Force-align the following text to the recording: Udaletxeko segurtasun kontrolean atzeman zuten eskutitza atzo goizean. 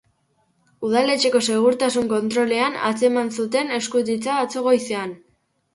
Udaletxeko 0.87 1.41
segurtasun 1.55 2.09
kontrolean 2.15 2.81
atzeman 2.89 3.33
zuten 3.39 3.73
eskutitza 3.81 4.41
atzo 4.47 4.69
goizean. 4.73 5.19